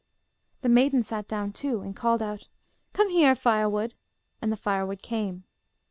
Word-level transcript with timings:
The 0.61 0.67
maiden 0.69 1.03
sat 1.03 1.27
down 1.27 1.51
too, 1.53 1.81
and 1.81 1.95
called 1.95 2.23
out, 2.23 2.47
'Come 2.91 3.11
here, 3.11 3.35
firewood,' 3.35 3.93
and 4.41 4.51
the 4.51 4.57
firewood 4.57 5.03
came. 5.03 5.43